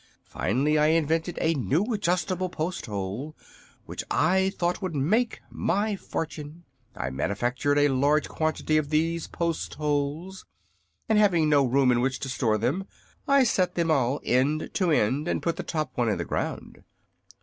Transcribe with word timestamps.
Finally 0.25 0.79
I 0.79 0.87
invented 0.87 1.37
a 1.39 1.53
new 1.53 1.93
Adjustable 1.93 2.49
Post 2.49 2.87
hole, 2.87 3.35
which 3.85 4.03
I 4.09 4.49
thought 4.57 4.81
would 4.81 4.95
make 4.95 5.41
my 5.51 5.95
fortune. 5.95 6.63
I 6.95 7.11
manufactured 7.11 7.77
a 7.77 7.87
large 7.89 8.27
quantity 8.27 8.77
of 8.77 8.89
these 8.89 9.27
post 9.27 9.75
holes, 9.75 10.43
and 11.07 11.19
having 11.19 11.49
no 11.49 11.63
room 11.63 11.91
in 11.91 12.01
which 12.01 12.19
to 12.21 12.29
store 12.29 12.57
them 12.57 12.87
I 13.27 13.43
set 13.43 13.75
them 13.75 13.91
all 13.91 14.19
end 14.23 14.71
to 14.73 14.89
end 14.89 15.27
and 15.27 15.39
put 15.43 15.57
the 15.57 15.61
top 15.61 15.91
one 15.93 16.09
in 16.09 16.17
the 16.17 16.25
ground. 16.25 16.83